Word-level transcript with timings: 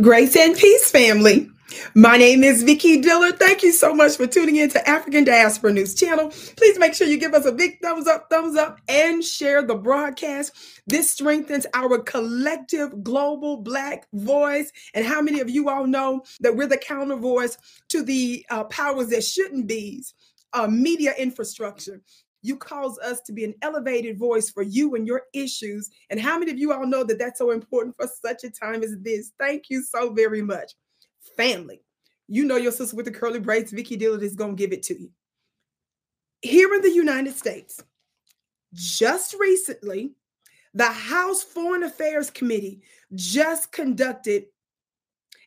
Grace 0.00 0.36
and 0.36 0.56
peace, 0.56 0.90
family. 0.90 1.50
My 1.94 2.16
name 2.16 2.42
is 2.42 2.62
Vicki 2.62 3.00
Dillard. 3.00 3.38
Thank 3.38 3.62
you 3.62 3.72
so 3.72 3.94
much 3.94 4.16
for 4.16 4.26
tuning 4.26 4.56
in 4.56 4.70
to 4.70 4.88
African 4.88 5.24
Diaspora 5.24 5.72
News 5.72 5.94
Channel. 5.94 6.30
Please 6.56 6.78
make 6.78 6.94
sure 6.94 7.06
you 7.06 7.18
give 7.18 7.34
us 7.34 7.46
a 7.46 7.52
big 7.52 7.80
thumbs 7.80 8.06
up, 8.08 8.28
thumbs 8.30 8.56
up, 8.56 8.80
and 8.88 9.22
share 9.22 9.62
the 9.62 9.74
broadcast. 9.74 10.52
This 10.86 11.10
strengthens 11.10 11.66
our 11.74 11.98
collective 11.98 13.04
global 13.04 13.58
Black 13.58 14.06
voice. 14.12 14.72
And 14.94 15.06
how 15.06 15.22
many 15.22 15.40
of 15.40 15.50
you 15.50 15.68
all 15.68 15.86
know 15.86 16.22
that 16.40 16.56
we're 16.56 16.66
the 16.66 16.76
counter 16.76 17.16
voice 17.16 17.58
to 17.88 18.02
the 18.02 18.44
uh, 18.50 18.64
powers 18.64 19.08
that 19.08 19.24
shouldn't 19.24 19.66
be 19.66 20.04
uh, 20.54 20.66
media 20.68 21.14
infrastructure? 21.18 22.00
You 22.42 22.56
cause 22.56 22.98
us 22.98 23.20
to 23.22 23.32
be 23.32 23.44
an 23.44 23.54
elevated 23.62 24.18
voice 24.18 24.50
for 24.50 24.62
you 24.62 24.94
and 24.94 25.06
your 25.06 25.22
issues. 25.32 25.90
And 26.10 26.20
how 26.20 26.38
many 26.38 26.52
of 26.52 26.58
you 26.58 26.72
all 26.72 26.86
know 26.86 27.04
that 27.04 27.18
that's 27.18 27.38
so 27.38 27.50
important 27.50 27.96
for 27.96 28.08
such 28.22 28.44
a 28.44 28.50
time 28.50 28.82
as 28.82 28.96
this? 29.00 29.32
Thank 29.38 29.70
you 29.70 29.82
so 29.82 30.12
very 30.12 30.42
much. 30.42 30.72
Family, 31.36 31.82
you 32.28 32.44
know 32.44 32.56
your 32.56 32.72
sister 32.72 32.96
with 32.96 33.06
the 33.06 33.10
curly 33.10 33.40
braids, 33.40 33.72
Vicki 33.72 33.96
Dillard, 33.96 34.22
is 34.22 34.36
going 34.36 34.56
to 34.56 34.60
give 34.60 34.72
it 34.72 34.82
to 34.84 35.00
you. 35.00 35.10
Here 36.42 36.72
in 36.72 36.82
the 36.82 36.92
United 36.92 37.34
States, 37.34 37.82
just 38.72 39.34
recently, 39.38 40.12
the 40.74 40.84
House 40.84 41.42
Foreign 41.42 41.82
Affairs 41.82 42.30
Committee 42.30 42.82
just 43.14 43.72
conducted 43.72 44.44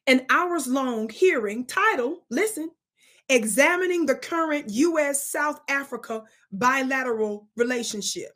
an 0.07 0.25
hours 0.29 0.67
long 0.67 1.07
hearing 1.09 1.65
titled, 1.65 2.17
listen, 2.29 2.71
examining 3.29 4.05
the 4.05 4.15
current 4.15 4.69
US 4.69 5.25
South 5.25 5.59
Africa 5.69 6.23
bilateral 6.51 7.47
relationship. 7.55 8.31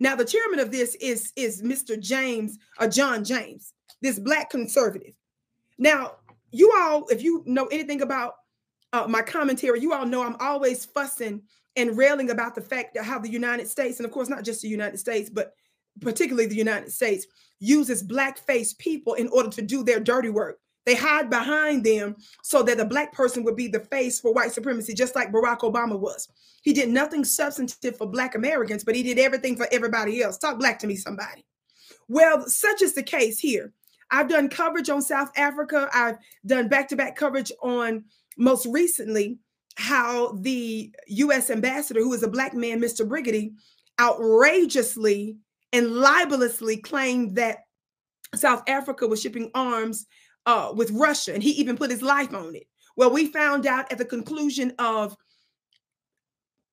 Now, 0.00 0.16
the 0.16 0.24
chairman 0.24 0.60
of 0.60 0.70
this 0.70 0.94
is, 0.96 1.32
is 1.36 1.62
Mr. 1.62 1.98
James, 2.00 2.58
uh, 2.78 2.88
John 2.88 3.24
James, 3.24 3.72
this 4.00 4.18
black 4.18 4.50
conservative. 4.50 5.14
Now, 5.78 6.12
you 6.50 6.72
all, 6.76 7.06
if 7.08 7.22
you 7.22 7.42
know 7.46 7.66
anything 7.66 8.02
about 8.02 8.34
uh, 8.92 9.06
my 9.08 9.22
commentary, 9.22 9.80
you 9.80 9.92
all 9.92 10.06
know 10.06 10.22
I'm 10.22 10.36
always 10.40 10.84
fussing 10.84 11.42
and 11.76 11.96
railing 11.96 12.30
about 12.30 12.54
the 12.54 12.60
fact 12.60 12.94
that 12.94 13.04
how 13.04 13.18
the 13.18 13.28
United 13.28 13.68
States, 13.68 13.98
and 13.98 14.06
of 14.06 14.12
course, 14.12 14.28
not 14.28 14.44
just 14.44 14.62
the 14.62 14.68
United 14.68 14.98
States, 14.98 15.28
but 15.28 15.52
particularly 16.00 16.46
the 16.46 16.54
United 16.54 16.92
States, 16.92 17.26
uses 17.58 18.02
black 18.02 18.38
face 18.38 18.72
people 18.74 19.14
in 19.14 19.28
order 19.28 19.48
to 19.48 19.62
do 19.62 19.82
their 19.82 20.00
dirty 20.00 20.30
work. 20.30 20.58
They 20.86 20.94
hide 20.94 21.30
behind 21.30 21.84
them 21.84 22.16
so 22.42 22.62
that 22.62 22.76
the 22.76 22.84
black 22.84 23.12
person 23.12 23.42
would 23.44 23.56
be 23.56 23.68
the 23.68 23.80
face 23.80 24.20
for 24.20 24.32
white 24.32 24.52
supremacy, 24.52 24.94
just 24.94 25.14
like 25.14 25.32
Barack 25.32 25.60
Obama 25.60 25.98
was. 25.98 26.28
He 26.62 26.72
did 26.72 26.88
nothing 26.90 27.24
substantive 27.24 27.96
for 27.96 28.06
black 28.06 28.34
Americans, 28.34 28.84
but 28.84 28.94
he 28.94 29.02
did 29.02 29.18
everything 29.18 29.56
for 29.56 29.66
everybody 29.72 30.22
else. 30.22 30.38
Talk 30.38 30.58
black 30.58 30.78
to 30.80 30.86
me, 30.86 30.96
somebody. 30.96 31.44
Well, 32.08 32.46
such 32.48 32.82
is 32.82 32.94
the 32.94 33.02
case 33.02 33.38
here. 33.38 33.72
I've 34.10 34.28
done 34.28 34.48
coverage 34.48 34.90
on 34.90 35.00
South 35.00 35.30
Africa. 35.36 35.88
I've 35.92 36.18
done 36.44 36.68
back 36.68 36.88
to 36.88 36.96
back 36.96 37.16
coverage 37.16 37.50
on 37.62 38.04
most 38.36 38.66
recently 38.66 39.38
how 39.76 40.32
the 40.40 40.94
US 41.08 41.50
ambassador, 41.50 42.00
who 42.00 42.12
is 42.12 42.22
a 42.22 42.28
black 42.28 42.54
man, 42.54 42.80
Mr. 42.80 43.08
Brigety, 43.08 43.54
outrageously 44.00 45.36
and 45.72 45.96
libelously 45.96 46.76
claimed 46.76 47.36
that 47.36 47.64
South 48.34 48.62
Africa 48.68 49.06
was 49.06 49.20
shipping 49.20 49.50
arms 49.54 50.06
uh, 50.46 50.72
with 50.74 50.90
Russia, 50.90 51.32
and 51.34 51.42
he 51.42 51.50
even 51.52 51.76
put 51.76 51.90
his 51.90 52.02
life 52.02 52.34
on 52.34 52.54
it. 52.54 52.66
Well, 52.96 53.10
we 53.10 53.26
found 53.26 53.66
out 53.66 53.90
at 53.90 53.98
the 53.98 54.04
conclusion 54.04 54.72
of 54.78 55.16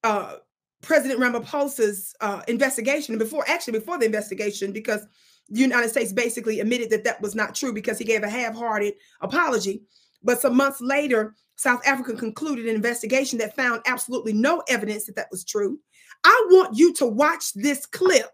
uh, 0.03 0.35
President 0.81 1.19
Ramaphosa's 1.19 2.15
uh, 2.21 2.41
investigation, 2.47 3.17
before 3.17 3.43
actually 3.47 3.79
before 3.79 3.97
the 3.97 4.05
investigation, 4.05 4.71
because 4.71 5.05
the 5.49 5.61
United 5.61 5.89
States 5.89 6.13
basically 6.13 6.59
admitted 6.59 6.89
that 6.89 7.03
that 7.03 7.21
was 7.21 7.35
not 7.35 7.55
true 7.55 7.73
because 7.73 7.97
he 7.97 8.05
gave 8.05 8.23
a 8.23 8.29
half-hearted 8.29 8.93
apology. 9.21 9.83
But 10.23 10.39
some 10.39 10.55
months 10.55 10.81
later, 10.81 11.35
South 11.55 11.81
Africa 11.85 12.15
concluded 12.15 12.67
an 12.67 12.75
investigation 12.75 13.37
that 13.39 13.55
found 13.55 13.81
absolutely 13.85 14.33
no 14.33 14.63
evidence 14.67 15.05
that 15.05 15.15
that 15.15 15.27
was 15.31 15.43
true. 15.43 15.79
I 16.23 16.47
want 16.49 16.77
you 16.77 16.93
to 16.95 17.05
watch 17.05 17.53
this 17.53 17.85
clip 17.85 18.27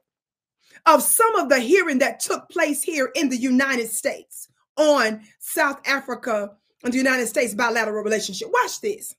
of 0.85 1.01
some 1.01 1.35
of 1.35 1.49
the 1.49 1.59
hearing 1.59 1.99
that 1.99 2.19
took 2.19 2.49
place 2.49 2.83
here 2.83 3.11
in 3.15 3.29
the 3.29 3.37
United 3.37 3.89
States 3.89 4.47
on 4.77 5.21
South 5.39 5.79
Africa 5.87 6.51
and 6.83 6.93
the 6.93 6.97
United 6.97 7.27
States 7.27 7.53
bilateral 7.53 8.03
relationship. 8.03 8.49
Watch 8.51 8.81
this. 8.81 9.15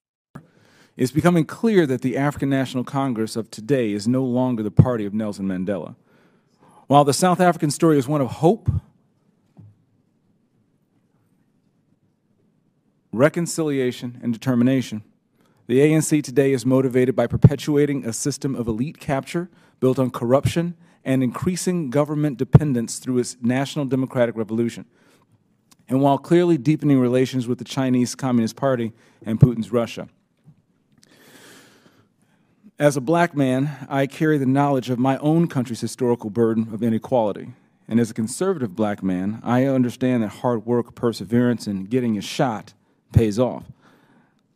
It's 0.97 1.13
becoming 1.13 1.45
clear 1.45 1.87
that 1.87 2.03
the 2.03 2.17
African 2.17 2.51
National 2.51 2.83
Congress 2.83 3.37
of 3.37 3.51
today 3.51 3.93
is 3.93 4.09
no 4.09 4.25
longer 4.25 4.63
the 4.63 4.71
party 4.71 5.05
of 5.05 5.15
Nelson 5.15 5.47
Mandela. 5.47 5.95
While 6.89 7.05
the 7.05 7.13
South 7.13 7.41
African 7.41 7.71
story 7.71 7.99
is 7.99 8.09
one 8.09 8.21
of 8.21 8.29
hope, 8.29 8.69
reconciliation, 13.13 14.19
and 14.23 14.33
determination, 14.33 15.05
the 15.67 15.81
ANC 15.81 16.23
today 16.25 16.53
is 16.53 16.65
motivated 16.65 17.15
by 17.15 17.27
perpetuating 17.27 18.05
a 18.05 18.13
system 18.13 18.55
of 18.55 18.67
elite 18.67 18.99
capture 18.99 19.51
built 19.81 19.99
on 19.99 20.11
corruption 20.11 20.75
and 21.05 21.23
increasing 21.23 21.91
government 21.91 22.39
dependence 22.39 22.99
through 22.99 23.19
its 23.19 23.37
national 23.41 23.85
democratic 23.85 24.37
revolution 24.37 24.87
and 25.89 26.01
while 26.01 26.19
clearly 26.19 26.59
deepening 26.59 27.01
relations 27.01 27.49
with 27.49 27.59
the 27.59 27.65
Chinese 27.65 28.15
Communist 28.15 28.57
Party 28.57 28.93
and 29.25 29.41
Putin's 29.41 29.73
Russia. 29.73 30.09
As 32.79 32.97
a 32.97 33.01
black 33.01 33.35
man, 33.35 33.87
I 33.89 34.07
carry 34.07 34.39
the 34.39 34.47
knowledge 34.47 34.89
of 34.91 34.99
my 34.99 35.19
own 35.19 35.49
country's 35.49 35.81
historical 35.81 36.31
burden 36.31 36.73
of 36.73 36.83
inequality. 36.83 37.53
And 37.89 37.99
as 37.99 38.11
a 38.11 38.15
conservative 38.15 38.77
black 38.77 39.03
man, 39.03 39.41
I 39.43 39.65
understand 39.65 40.23
that 40.23 40.29
hard 40.29 40.67
work, 40.67 40.95
perseverance, 40.95 41.67
and 41.67 41.89
getting 41.91 42.17
a 42.17 42.21
shot 42.21 42.75
pays 43.13 43.39
off. 43.39 43.65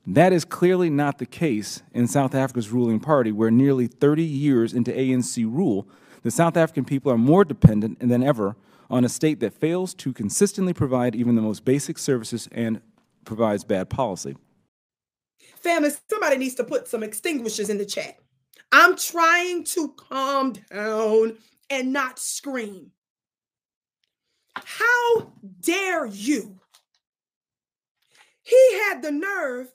That 0.06 0.32
is 0.32 0.44
clearly 0.44 0.91
not 0.91 1.19
the 1.19 1.26
case 1.26 1.82
in 1.92 2.06
South 2.06 2.34
Africa's 2.34 2.71
ruling 2.71 3.00
party, 3.00 3.32
where 3.32 3.50
nearly 3.50 3.87
30 3.87 4.22
years 4.22 4.72
into 4.75 4.92
ANC 4.92 5.44
rule, 5.44 5.87
the 6.22 6.31
South 6.31 6.56
African 6.56 6.84
people 6.84 7.10
are 7.10 7.19
more 7.19 7.44
dependent 7.44 7.98
than 8.00 8.22
ever 8.22 8.54
on 8.92 9.06
a 9.06 9.08
state 9.08 9.41
that 9.41 9.54
fails 9.54 9.94
to 9.94 10.12
consistently 10.12 10.75
provide 10.75 11.16
even 11.16 11.34
the 11.34 11.42
most 11.42 11.64
basic 11.64 11.97
services 11.98 12.47
and 12.53 12.80
provides 13.25 13.64
bad 13.64 13.88
policy. 13.88 14.36
Family, 15.56 15.91
somebody 16.10 16.36
needs 16.36 16.54
to 16.56 16.64
put 16.64 16.86
some 16.86 17.03
extinguishers 17.03 17.70
in 17.70 17.78
the 17.78 17.86
chat. 17.86 18.19
I'm 18.70 18.97
trying 18.97 19.64
to 19.64 19.94
calm 19.97 20.53
down 20.70 21.38
and 21.70 21.92
not 21.92 22.19
scream. 22.19 22.91
How 24.54 25.32
dare 25.60 26.04
you? 26.04 26.59
He 28.42 28.78
had 28.84 29.03
the 29.03 29.12
nerve 29.12 29.72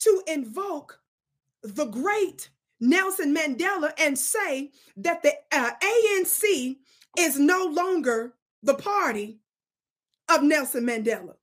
to 0.00 0.22
invoke 0.28 1.00
the 1.62 1.86
great 1.86 2.50
Nelson 2.78 3.34
Mandela 3.34 3.92
and 3.98 4.16
say 4.16 4.70
that 4.98 5.22
the 5.22 5.32
uh, 5.50 5.70
ANC 5.82 6.76
is 7.18 7.38
no 7.38 7.64
longer 7.64 8.34
the 8.62 8.74
party 8.74 9.38
of 10.28 10.42
Nelson 10.42 10.84
Mandela. 10.84 11.34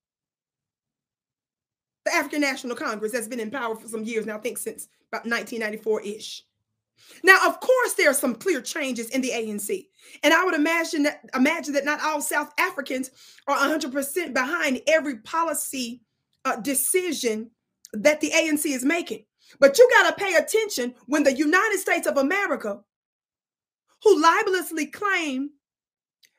The 2.05 2.13
African 2.13 2.41
National 2.41 2.75
Congress 2.75 3.13
has 3.13 3.27
been 3.27 3.39
in 3.39 3.51
power 3.51 3.75
for 3.75 3.87
some 3.87 4.03
years 4.03 4.25
now, 4.25 4.37
I 4.37 4.39
think 4.39 4.57
since 4.57 4.87
about 5.11 5.25
1994 5.25 6.01
ish. 6.01 6.43
Now, 7.23 7.37
of 7.47 7.59
course, 7.59 7.93
there 7.93 8.09
are 8.09 8.13
some 8.13 8.35
clear 8.35 8.61
changes 8.61 9.09
in 9.09 9.21
the 9.21 9.31
ANC, 9.31 9.87
and 10.23 10.33
I 10.33 10.43
would 10.43 10.53
imagine 10.53 11.03
that 11.03 11.21
imagine 11.35 11.73
that 11.73 11.85
not 11.85 12.01
all 12.01 12.21
South 12.21 12.53
Africans 12.57 13.11
are 13.47 13.57
100% 13.57 14.33
behind 14.33 14.81
every 14.87 15.17
policy 15.19 16.01
uh, 16.45 16.57
decision 16.57 17.51
that 17.93 18.21
the 18.21 18.31
ANC 18.31 18.65
is 18.65 18.83
making. 18.83 19.25
But 19.59 19.77
you 19.77 19.89
got 19.91 20.09
to 20.09 20.23
pay 20.23 20.35
attention 20.35 20.93
when 21.07 21.23
the 21.23 21.33
United 21.33 21.79
States 21.79 22.05
of 22.05 22.17
America, 22.17 22.79
who 24.03 24.21
libelously 24.21 24.87
claim 24.87 25.51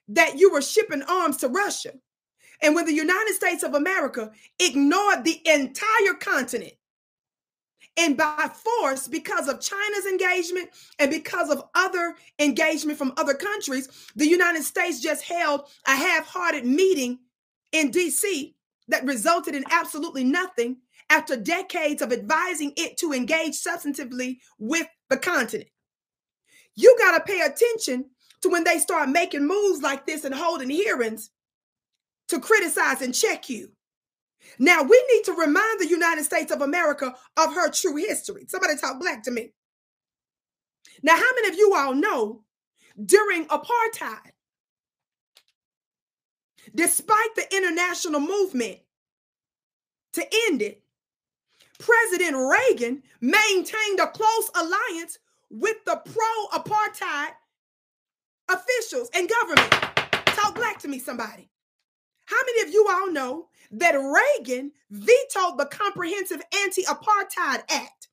that 0.09 0.39
you 0.39 0.53
were 0.53 0.63
shipping 0.63 1.03
arms 1.03 1.39
to 1.39 1.49
Russia. 1.49 1.93
And 2.63 2.75
when 2.75 2.87
the 2.87 2.95
United 2.95 3.35
States 3.35 3.63
of 3.63 3.75
America 3.75 4.31
ignored 4.59 5.25
the 5.25 5.41
entire 5.47 6.15
continent, 6.21 6.75
and 7.97 8.17
by 8.17 8.49
force, 8.55 9.09
because 9.09 9.49
of 9.49 9.61
China's 9.61 10.07
engagement 10.07 10.71
and 10.99 11.11
because 11.11 11.51
of 11.51 11.65
other 11.75 12.15
engagement 12.39 12.97
from 12.97 13.13
other 13.17 13.35
countries, 13.35 13.89
the 14.17 14.29
United 14.29 14.63
States 14.63 15.01
just 15.01 15.25
held 15.25 15.63
a 15.87 15.97
half 15.97 16.27
hearted 16.27 16.65
meeting 16.65 17.19
in 17.73 17.91
DC 17.91 18.55
that 18.89 19.05
resulted 19.05 19.55
in 19.55 19.65
absolutely 19.71 20.25
nothing 20.25 20.77
after 21.11 21.37
decades 21.37 22.01
of 22.01 22.13
advising 22.13 22.73
it 22.77 22.97
to 22.99 23.13
engage 23.13 23.55
substantively 23.55 24.39
with 24.59 24.87
the 25.09 25.17
continent. 25.17 25.69
You 26.77 26.97
got 26.99 27.19
to 27.19 27.25
pay 27.25 27.41
attention 27.41 28.07
to 28.43 28.49
when 28.49 28.65
they 28.65 28.79
start 28.79 29.09
making 29.09 29.47
moves 29.47 29.83
like 29.83 30.07
this 30.07 30.25
and 30.25 30.35
holding 30.35 30.71
hearings 30.71 31.31
to 32.29 32.41
criticize 32.41 33.03
and 33.03 33.15
check 33.15 33.49
you. 33.49 33.71
Now, 34.59 34.83
we 34.83 35.05
need 35.13 35.25
to 35.25 35.33
remind 35.33 35.81
the 35.81 35.89
United 35.89 36.25
States 36.25 36.51
of 36.51 36.63
America 36.63 37.15
of 37.37 37.55
her 37.55 37.71
true 37.71 37.97
history. 37.97 38.47
Somebody 38.49 38.77
talk 38.77 38.99
black 38.99 39.23
to 39.25 39.31
me. 39.31 39.53
Now, 41.03 41.17
how 41.17 41.31
many 41.37 41.49
of 41.49 41.57
you 41.57 41.75
all 41.75 41.95
know 41.95 42.43
during 43.05 43.47
apartheid, 43.47 44.31
Despite 46.75 47.35
the 47.35 47.57
international 47.57 48.21
movement 48.21 48.79
to 50.13 50.25
end 50.49 50.63
it, 50.63 50.83
President 51.79 52.37
Reagan 52.37 53.03
maintained 53.21 54.01
a 54.01 54.09
close 54.09 54.51
alliance 54.55 55.19
with 55.51 55.77
the 55.85 55.97
pro 55.97 56.61
apartheid 56.61 57.31
officials 58.53 59.11
and 59.15 59.29
government. 59.29 59.71
Talk 60.27 60.55
black 60.55 60.79
to 60.81 60.89
me, 60.89 60.99
somebody. 60.99 61.51
How 62.27 62.39
many 62.47 62.69
of 62.69 62.73
you 62.73 62.87
all 62.91 63.11
know 63.11 63.49
that 63.73 63.95
Reagan 63.95 64.73
vetoed 64.91 65.59
the 65.59 65.69
Comprehensive 65.71 66.41
Anti 66.63 66.85
Apartheid 66.85 67.63
Act? 67.71 68.09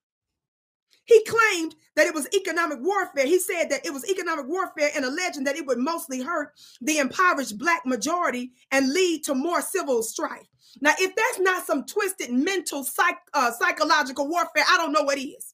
He 1.05 1.23
claimed 1.23 1.75
that 1.95 2.05
it 2.05 2.13
was 2.13 2.27
economic 2.35 2.79
warfare. 2.81 3.25
He 3.25 3.39
said 3.39 3.69
that 3.69 3.85
it 3.85 3.93
was 3.93 4.09
economic 4.09 4.45
warfare 4.47 4.89
and 4.93 5.05
alleging 5.05 5.45
that 5.45 5.55
it 5.55 5.65
would 5.65 5.77
mostly 5.77 6.21
hurt 6.21 6.51
the 6.81 6.97
impoverished 6.97 7.57
black 7.57 7.85
majority 7.85 8.51
and 8.71 8.91
lead 8.91 9.23
to 9.23 9.33
more 9.33 9.61
civil 9.61 10.03
strife. 10.03 10.47
Now, 10.81 10.93
if 10.99 11.15
that's 11.15 11.39
not 11.39 11.65
some 11.65 11.85
twisted 11.85 12.31
mental 12.31 12.83
psych, 12.83 13.15
uh, 13.33 13.51
psychological 13.51 14.27
warfare, 14.27 14.65
I 14.69 14.77
don't 14.77 14.91
know 14.91 15.03
what 15.03 15.17
is. 15.17 15.53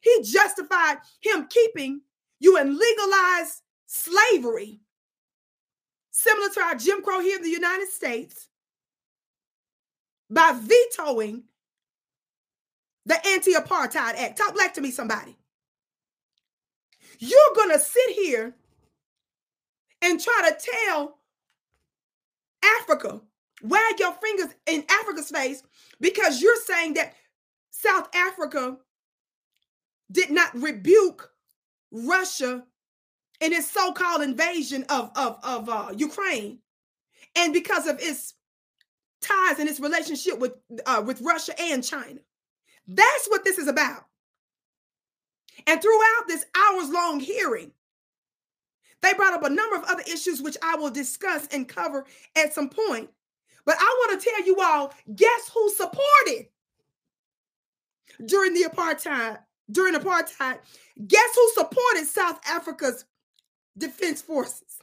He 0.00 0.22
justified 0.22 0.96
him 1.20 1.46
keeping 1.50 2.00
you 2.38 2.56
in 2.56 2.78
legalized 2.78 3.60
slavery, 3.90 4.78
similar 6.12 6.48
to 6.48 6.60
our 6.60 6.76
Jim 6.76 7.02
Crow 7.02 7.20
here 7.20 7.38
in 7.38 7.42
the 7.42 7.50
United 7.50 7.88
States, 7.88 8.46
by 10.30 10.56
vetoing 10.56 11.42
the 13.04 13.16
Anti 13.26 13.52
Apartheid 13.54 14.14
Act. 14.14 14.38
Talk 14.38 14.54
black 14.54 14.74
to 14.74 14.80
me, 14.80 14.92
somebody. 14.92 15.36
You're 17.18 17.54
going 17.56 17.70
to 17.70 17.80
sit 17.80 18.10
here 18.10 18.54
and 20.02 20.20
try 20.20 20.48
to 20.48 20.70
tell 20.86 21.18
Africa, 22.62 23.20
wag 23.60 23.98
your 23.98 24.12
fingers 24.12 24.54
in 24.66 24.84
Africa's 24.88 25.30
face 25.30 25.64
because 26.00 26.40
you're 26.40 26.62
saying 26.64 26.94
that 26.94 27.14
South 27.70 28.08
Africa 28.14 28.76
did 30.12 30.30
not 30.30 30.54
rebuke 30.54 31.32
Russia 31.90 32.62
in 33.40 33.52
its 33.52 33.70
so-called 33.70 34.22
invasion 34.22 34.84
of, 34.88 35.10
of, 35.16 35.38
of 35.42 35.68
uh, 35.68 35.92
Ukraine. 35.96 36.58
And 37.36 37.52
because 37.52 37.86
of 37.86 37.98
its 38.00 38.34
ties 39.20 39.58
and 39.58 39.68
its 39.68 39.80
relationship 39.80 40.38
with, 40.38 40.52
uh, 40.86 41.02
with 41.04 41.20
Russia 41.20 41.52
and 41.60 41.84
China. 41.84 42.20
That's 42.86 43.28
what 43.28 43.44
this 43.44 43.58
is 43.58 43.68
about. 43.68 44.04
And 45.66 45.80
throughout 45.80 46.26
this 46.26 46.44
hours 46.56 46.90
long 46.90 47.20
hearing, 47.20 47.72
they 49.02 49.14
brought 49.14 49.34
up 49.34 49.44
a 49.44 49.50
number 49.50 49.76
of 49.76 49.84
other 49.84 50.02
issues, 50.10 50.42
which 50.42 50.56
I 50.62 50.76
will 50.76 50.90
discuss 50.90 51.46
and 51.52 51.68
cover 51.68 52.06
at 52.36 52.52
some 52.52 52.68
point. 52.68 53.10
But 53.64 53.76
I 53.78 53.84
want 53.84 54.20
to 54.20 54.30
tell 54.30 54.46
you 54.46 54.60
all 54.60 54.92
guess 55.14 55.50
who 55.54 55.70
supported 55.70 56.48
during 58.26 58.54
the 58.54 58.64
apartheid? 58.64 59.38
During 59.70 59.94
apartheid, 59.94 60.58
guess 61.06 61.34
who 61.34 61.50
supported 61.54 62.04
South 62.06 62.40
Africa's 62.48 63.04
defense 63.76 64.22
forces? 64.22 64.78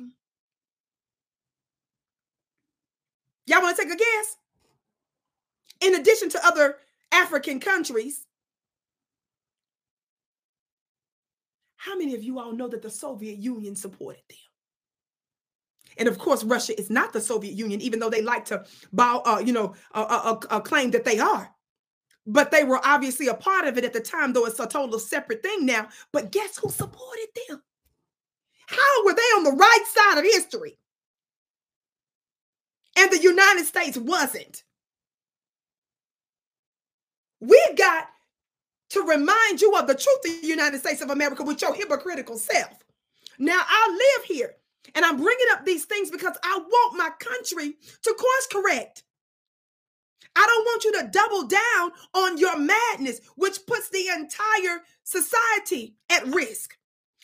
Y'all 3.45 3.61
want 3.61 3.77
to 3.77 3.83
take 3.83 3.93
a 3.93 3.97
guess? 3.97 4.37
In 5.79 5.95
addition 5.95 6.29
to 6.29 6.45
other 6.45 6.77
African 7.11 7.59
countries. 7.59 8.25
How 11.75 11.97
many 11.97 12.15
of 12.15 12.23
you 12.23 12.39
all 12.39 12.51
know 12.51 12.67
that 12.67 12.81
the 12.81 12.89
Soviet 12.89 13.37
Union 13.37 13.75
supported 13.75 14.21
them? 14.29 14.37
And 15.97 16.07
of 16.07 16.19
course, 16.19 16.43
Russia 16.43 16.77
is 16.79 16.89
not 16.89 17.13
the 17.13 17.21
Soviet 17.21 17.53
Union, 17.53 17.81
even 17.81 17.99
though 17.99 18.09
they 18.09 18.21
like 18.21 18.45
to 18.45 18.65
bow, 18.93 19.21
uh, 19.25 19.41
you 19.43 19.53
know, 19.53 19.73
uh, 19.93 20.05
uh, 20.09 20.39
uh, 20.49 20.59
claim 20.59 20.91
that 20.91 21.05
they 21.05 21.17
are. 21.17 21.49
But 22.25 22.51
they 22.51 22.65
were 22.65 22.81
obviously 22.83 23.27
a 23.27 23.33
part 23.33 23.65
of 23.65 23.77
it 23.77 23.85
at 23.85 23.93
the 23.93 24.01
time, 24.01 24.33
though 24.33 24.45
it's 24.45 24.59
a 24.59 24.67
total 24.67 24.99
separate 24.99 25.41
thing 25.41 25.65
now. 25.65 25.87
But 26.11 26.31
guess 26.31 26.57
who 26.57 26.69
supported 26.69 27.27
them? 27.47 27.63
How 28.67 29.05
were 29.05 29.13
they 29.13 29.21
on 29.21 29.43
the 29.43 29.51
right 29.51 29.83
side 29.93 30.17
of 30.19 30.23
history? 30.23 30.77
And 32.97 33.11
the 33.11 33.21
United 33.21 33.65
States 33.65 33.97
wasn't. 33.97 34.63
We've 37.39 37.77
got 37.77 38.07
to 38.89 39.01
remind 39.01 39.61
you 39.61 39.73
of 39.75 39.87
the 39.87 39.95
truth 39.95 40.19
of 40.25 40.41
the 40.41 40.47
United 40.47 40.79
States 40.79 41.01
of 41.01 41.09
America 41.09 41.43
with 41.43 41.61
your 41.61 41.73
hypocritical 41.73 42.37
self. 42.37 42.83
Now, 43.39 43.61
I 43.65 43.89
live 44.17 44.25
here 44.25 44.55
and 44.95 45.05
I'm 45.05 45.17
bringing 45.17 45.45
up 45.51 45.65
these 45.65 45.85
things 45.85 46.09
because 46.09 46.37
I 46.43 46.57
want 46.57 46.97
my 46.97 47.09
country 47.19 47.75
to 48.03 48.13
course 48.13 48.47
correct. 48.51 49.03
I 50.35 50.45
don't 50.45 50.65
want 50.65 50.83
you 50.83 50.91
to 50.93 51.09
double 51.11 51.47
down 51.47 51.91
on 52.13 52.37
your 52.37 52.57
madness, 52.57 53.21
which 53.35 53.65
puts 53.65 53.89
the 53.89 54.07
entire 54.09 54.81
society 55.03 55.95
at 56.09 56.25
risk. 56.27 56.77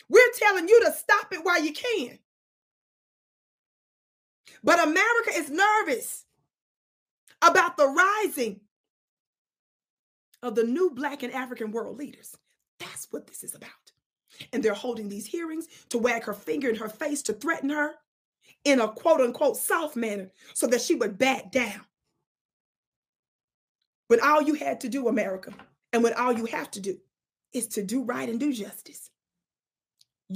We're 0.08 0.32
telling 0.36 0.68
you 0.68 0.80
to 0.84 0.92
stop 0.92 1.32
it 1.32 1.44
while 1.44 1.62
you 1.62 1.72
can. 1.72 2.18
But 4.62 4.82
America 4.82 5.30
is 5.34 5.50
nervous 5.50 6.24
about 7.42 7.76
the 7.76 7.86
rising 7.86 8.60
of 10.42 10.54
the 10.54 10.64
new 10.64 10.90
Black 10.90 11.22
and 11.22 11.32
African 11.32 11.70
world 11.70 11.98
leaders. 11.98 12.36
That's 12.78 13.08
what 13.10 13.26
this 13.26 13.44
is 13.44 13.54
about. 13.54 13.70
And 14.52 14.62
they're 14.62 14.74
holding 14.74 15.08
these 15.08 15.26
hearings 15.26 15.68
to 15.90 15.98
wag 15.98 16.24
her 16.24 16.34
finger 16.34 16.68
in 16.68 16.76
her 16.76 16.88
face 16.88 17.22
to 17.22 17.32
threaten 17.32 17.70
her 17.70 17.92
in 18.64 18.80
a 18.80 18.88
quote 18.88 19.20
unquote 19.20 19.56
soft 19.56 19.96
manner 19.96 20.30
so 20.54 20.66
that 20.66 20.80
she 20.80 20.94
would 20.94 21.18
back 21.18 21.52
down. 21.52 21.80
When 24.08 24.20
all 24.20 24.42
you 24.42 24.54
had 24.54 24.80
to 24.80 24.88
do, 24.88 25.08
America, 25.08 25.52
and 25.92 26.02
when 26.02 26.14
all 26.14 26.32
you 26.32 26.46
have 26.46 26.70
to 26.72 26.80
do 26.80 26.98
is 27.52 27.68
to 27.68 27.82
do 27.82 28.02
right 28.02 28.28
and 28.28 28.40
do 28.40 28.52
justice 28.52 29.10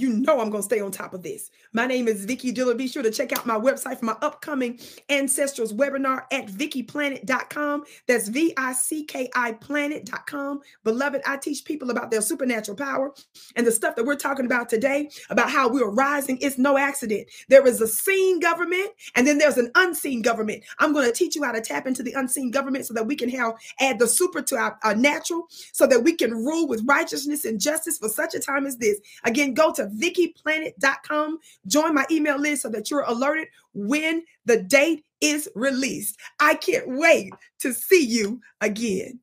you 0.01 0.11
know 0.11 0.41
I'm 0.41 0.51
going 0.51 0.63
to 0.63 0.67
stay 0.67 0.81
on 0.81 0.91
top 0.91 1.15
of 1.15 1.23
this. 1.23 1.51
My 1.73 1.87
name 1.87 2.07
is 2.09 2.25
Vicki 2.25 2.53
Dillard. 2.53 2.79
Be 2.79 2.87
sure 2.87 3.03
to 3.03 3.11
check 3.11 3.33
out 3.33 3.47
my 3.47 3.59
website 3.59 3.99
for 3.99 4.05
my 4.05 4.17
upcoming 4.23 4.79
Ancestrals 5.09 5.75
webinar 5.75 6.23
at 6.33 6.47
vickiplanet.com. 6.47 7.85
That's 8.07 8.29
V 8.29 8.55
I 8.57 8.73
C 8.73 9.05
K 9.05 9.29
I 9.35 9.53
planet.com. 9.53 10.61
Beloved, 10.85 11.23
I 11.27 11.37
teach 11.37 11.65
people 11.65 11.91
about 11.91 12.11
their 12.11 12.23
supernatural 12.23 12.77
power 12.77 13.13
and 13.57 13.67
the 13.67 13.73
stuff 13.73 13.97
that 13.97 14.05
we're 14.05 14.17
talking 14.17 14.47
about 14.47 14.69
today 14.69 15.11
about 15.31 15.51
how 15.51 15.69
we're 15.69 15.91
rising. 15.91 16.39
It's 16.41 16.59
no 16.59 16.79
accident. 16.79 17.29
There 17.49 17.67
is 17.67 17.81
a 17.81 17.89
seen 17.89 18.39
government 18.41 18.91
and 19.17 19.27
then 19.27 19.39
there's 19.39 19.59
an 19.59 19.71
unseen 19.75 20.23
government. 20.23 20.65
I'm 20.79 20.93
going 20.93 21.07
to 21.07 21.13
teach 21.13 21.35
you 21.35 21.43
how 21.43 21.53
to 21.53 21.61
tap 21.61 21.87
into 21.87 22.03
the 22.03 22.13
unseen 22.13 22.51
government 22.51 22.87
so 22.87 22.95
that 22.95 23.07
we 23.07 23.17
can 23.17 23.29
have 23.31 23.55
add 23.81 23.99
the 23.99 24.07
super 24.07 24.43
to 24.43 24.57
our, 24.57 24.79
our 24.85 24.95
natural 24.95 25.47
so 25.73 25.87
that 25.87 26.03
we 26.05 26.15
can 26.15 26.33
rule 26.33 26.69
with 26.69 26.85
righteousness 26.87 27.45
and 27.45 27.61
justice 27.61 27.99
for 27.99 28.09
such 28.09 28.35
a 28.35 28.41
time 28.41 28.67
as 28.67 28.77
this. 28.77 28.99
Again, 29.25 29.55
go 29.55 29.73
to 29.73 29.88
vickiplanet.com. 29.93 31.39
Join 31.67 31.95
my 31.95 32.05
email 32.11 32.39
list 32.39 32.63
so 32.63 32.69
that 32.71 32.91
you're 32.91 33.03
alerted 33.03 33.49
when 33.75 34.25
the 34.45 34.63
date 34.63 35.05
is 35.21 35.49
released. 35.55 36.19
I 36.41 36.55
can't 36.55 36.87
wait 36.89 37.33
to 37.61 37.73
see 37.73 38.05
you 38.05 38.41
again. 38.61 39.21